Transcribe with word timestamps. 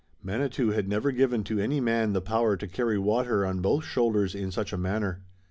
Manitou 0.23 0.71
had 0.71 0.87
never 0.89 1.11
given 1.11 1.43
to 1.43 1.59
any 1.59 1.79
man 1.79 2.13
the 2.13 2.21
power 2.21 2.57
to 2.57 2.67
carry 2.67 2.97
water 2.97 3.45
on 3.45 3.61
both 3.61 3.85
shoulders 3.85 4.33
in 4.33 4.49
such 4.49 4.73
a 4.73 4.77
manner. 4.79 5.21